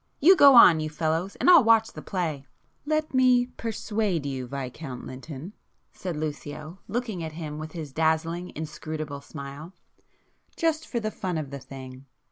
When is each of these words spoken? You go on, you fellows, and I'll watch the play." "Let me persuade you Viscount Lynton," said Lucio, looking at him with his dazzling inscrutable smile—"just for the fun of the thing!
You 0.19 0.35
go 0.35 0.55
on, 0.55 0.79
you 0.79 0.89
fellows, 0.89 1.35
and 1.35 1.47
I'll 1.47 1.63
watch 1.63 1.91
the 1.93 2.01
play." 2.01 2.47
"Let 2.87 3.13
me 3.13 3.45
persuade 3.45 4.25
you 4.25 4.47
Viscount 4.47 5.05
Lynton," 5.05 5.53
said 5.93 6.15
Lucio, 6.17 6.79
looking 6.87 7.23
at 7.23 7.33
him 7.33 7.59
with 7.59 7.73
his 7.73 7.93
dazzling 7.93 8.49
inscrutable 8.55 9.21
smile—"just 9.21 10.87
for 10.87 10.99
the 10.99 11.11
fun 11.11 11.37
of 11.37 11.51
the 11.51 11.59
thing! 11.59 12.07